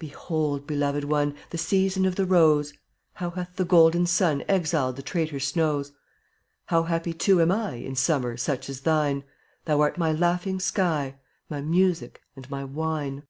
Behold, 0.00 0.66
beloved 0.66 1.04
one, 1.04 1.36
The 1.50 1.56
season 1.56 2.04
of 2.04 2.16
the 2.16 2.24
rose! 2.26 2.72
How 3.12 3.30
hath 3.30 3.54
the 3.54 3.64
golden 3.64 4.04
sun 4.04 4.42
Exiled 4.48 4.96
the 4.96 5.00
traitor 5.02 5.38
snows. 5.38 5.92
How 6.66 6.82
happy, 6.82 7.12
too, 7.12 7.40
am 7.40 7.52
I 7.52 7.74
In 7.74 7.94
summer 7.94 8.36
such 8.36 8.68
as 8.68 8.80
thine; 8.80 9.22
Thou 9.66 9.80
art 9.80 9.96
my 9.96 10.10
laughing 10.10 10.58
sky, 10.58 11.20
My 11.48 11.60
music 11.60 12.20
and 12.34 12.50
my 12.50 12.64
wine. 12.64 13.22